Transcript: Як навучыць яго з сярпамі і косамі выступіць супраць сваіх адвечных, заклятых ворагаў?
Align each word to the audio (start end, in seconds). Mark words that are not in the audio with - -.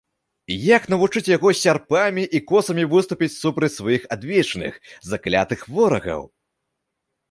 Як 0.77 0.87
навучыць 0.93 1.31
яго 1.37 1.51
з 1.53 1.57
сярпамі 1.65 2.23
і 2.39 2.43
косамі 2.53 2.87
выступіць 2.95 3.31
супраць 3.41 3.73
сваіх 3.79 4.01
адвечных, 4.19 4.85
заклятых 5.13 5.59
ворагаў? 5.79 6.21